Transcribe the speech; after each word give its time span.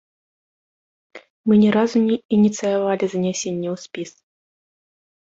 Мы 1.51 1.59
ні 1.65 1.69
разу 1.77 1.97
не 2.07 2.17
ініцыявалі 2.39 3.05
занясенне 3.15 3.69
ў 3.77 3.81
спіс. 3.87 4.11